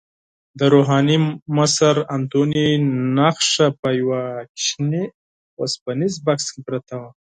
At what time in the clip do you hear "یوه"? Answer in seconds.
3.99-4.21